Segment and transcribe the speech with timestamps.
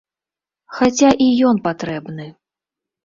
[0.77, 2.27] Хаця і ён патрэбны.